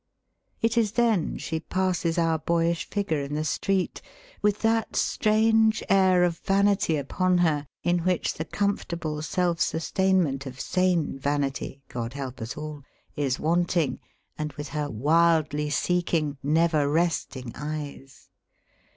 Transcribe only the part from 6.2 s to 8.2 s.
of vanity upon her, in